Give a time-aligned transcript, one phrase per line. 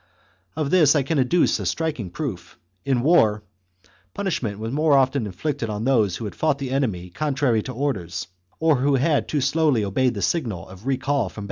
[0.55, 3.43] Of this I can adduce a striking proof; in war,
[4.15, 8.25] punishment was more often inflicted on those who had fought the enemy contrary to orders,
[8.59, 11.39] or who had too slowly obeyed the signal of recall from